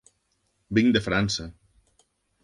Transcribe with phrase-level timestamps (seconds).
[0.77, 1.45] Vinc de França.